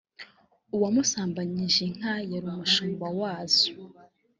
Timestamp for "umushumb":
2.53-3.01